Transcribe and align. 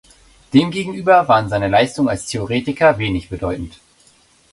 Demgegenüber 0.51 1.27
waren 1.27 1.47
seine 1.47 1.67
Leistungen 1.67 2.09
als 2.09 2.25
Theoretiker 2.25 2.97
wenig 2.97 3.29
bedeutend. 3.29 3.77